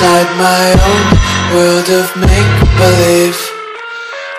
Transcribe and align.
my 0.00 0.66
own 0.90 1.06
world 1.54 1.88
of 1.90 2.06
make-believe. 2.16 3.40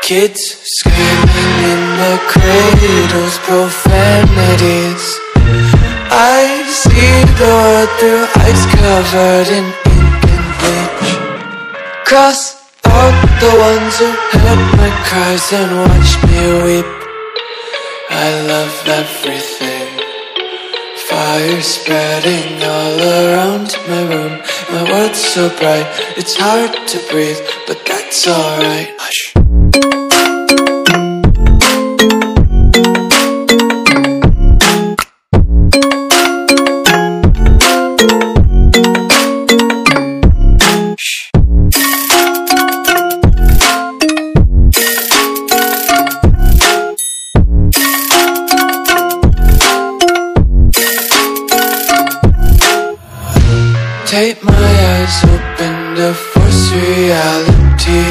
Kids 0.01 0.39
screaming 0.63 1.55
in 1.71 1.81
the 1.99 2.15
cradles, 2.31 3.37
profanities. 3.43 5.03
I 6.11 6.63
see 6.63 7.11
the 7.39 7.51
world 7.59 7.91
through 7.99 8.25
ice 8.47 8.65
covered 8.71 9.49
in 9.51 9.65
ink 9.91 10.23
and 10.31 10.47
bleach. 10.59 11.11
Cross 12.05 12.41
out 12.85 13.17
the 13.43 13.53
ones 13.59 13.99
who 13.99 14.09
heard 14.31 14.63
my 14.79 14.91
cries 15.07 15.51
and 15.51 15.71
watched 15.83 16.23
me 16.23 16.41
weep. 16.63 16.91
I 18.09 18.27
love 18.47 18.75
everything. 18.87 19.87
Fire 21.09 21.61
spreading 21.61 22.63
all 22.63 22.99
around 23.01 23.75
my 23.89 24.01
room 24.13 24.39
My 24.71 24.83
world's 24.83 25.19
so 25.19 25.49
bright, 25.57 25.87
it's 26.15 26.35
hard 26.35 26.71
to 26.89 26.97
breathe 27.09 27.39
But 27.65 27.83
that's 27.87 28.27
alright. 28.27 28.93
Hush 28.99 30.08
Take 54.09 54.43
my 54.43 54.51
eyes 54.51 55.23
open 55.23 55.95
to 55.97 56.15
force 56.15 56.71
reality. 56.73 58.09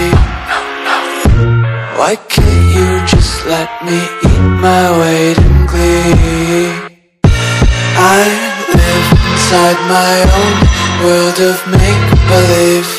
Why 1.99 2.15
can't 2.15 2.67
you 2.77 3.05
just 3.05 3.45
let 3.47 3.69
me 3.83 3.99
eat 3.99 4.45
my 4.63 4.85
weight 5.01 5.39
in 5.39 5.67
glee? 5.67 6.71
I 8.15 8.23
live 8.79 9.09
inside 9.27 9.81
my 9.91 10.15
own 10.39 10.57
world 11.03 11.39
of 11.51 11.59
make-believe. 11.67 12.91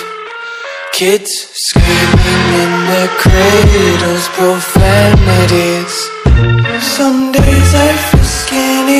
Kids 0.91 1.31
screaming 1.55 2.45
in 2.63 2.73
their 2.91 3.11
cradles, 3.23 4.27
profanities. 4.35 5.95
Some 6.83 7.31
days 7.31 7.71
I 7.73 7.91
feel 8.11 8.27
skinnier 8.43 8.98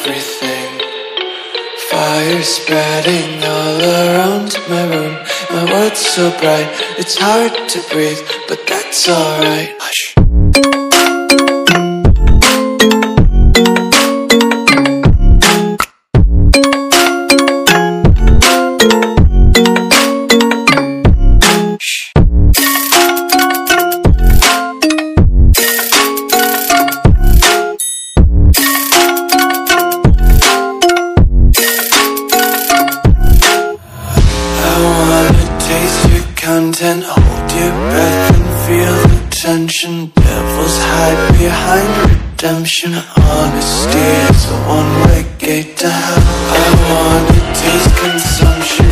everything. 0.00 0.80
Fire 1.90 2.42
spreading 2.42 3.42
all 3.44 3.80
around 3.80 4.56
my 4.68 4.84
room. 4.94 5.16
My 5.50 5.64
world's 5.72 6.00
so 6.00 6.30
bright, 6.38 6.68
it's 6.98 7.16
hard 7.18 7.52
to 7.70 7.82
breathe 7.90 8.20
But 8.48 8.66
that's 8.66 9.08
alright 9.08 9.76
content, 36.60 37.02
hold 37.06 37.50
your 37.58 37.72
breath 37.88 38.36
and 38.36 38.48
feel 38.64 38.96
the 39.08 39.20
tension. 39.30 39.94
Devils 40.14 40.76
hide 40.92 41.22
behind 41.40 41.90
redemption. 42.04 42.92
Honesty 43.16 44.06
is 44.28 44.42
a 44.54 44.58
one-way 44.76 45.22
gate 45.38 45.72
to 45.78 45.88
hell. 45.88 46.22
I 46.60 46.66
wanna 46.88 47.38
taste 47.60 47.92
consumption, 48.04 48.89